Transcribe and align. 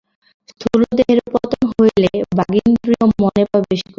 স্থূলদেহের 0.49 1.19
পতন 1.33 1.63
হইলে 1.71 2.09
বাগিন্দ্রিয় 2.37 3.03
মনে 3.21 3.43
প্রবেশ 3.51 3.79
করে। 3.79 3.89